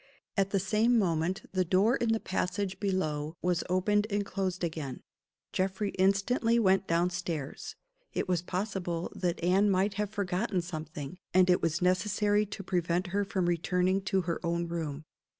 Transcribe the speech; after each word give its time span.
At 0.35 0.49
the 0.49 0.59
same 0.59 0.97
moment 0.97 1.43
the 1.51 1.63
door 1.63 1.95
in 1.95 2.09
the 2.11 2.19
passage 2.19 2.79
below 2.79 3.35
was 3.43 3.63
opened 3.69 4.07
and 4.09 4.25
closed 4.25 4.63
again. 4.63 5.03
Geoffrey 5.53 5.91
instantly 5.91 6.57
went 6.57 6.87
down 6.87 7.11
stairs. 7.11 7.75
It 8.11 8.27
was 8.27 8.41
possible 8.41 9.11
that 9.15 9.43
Anne 9.43 9.69
might 9.69 9.93
have 10.01 10.09
forgotten 10.09 10.63
something; 10.63 11.19
and 11.35 11.51
it 11.51 11.61
was 11.61 11.83
necessary 11.83 12.47
to 12.47 12.63
prevent 12.63 13.05
her 13.13 13.23
from 13.23 13.45
returning 13.45 14.01
to 14.05 14.21
her 14.21 14.43
own 14.43 14.67
room. 14.67 15.05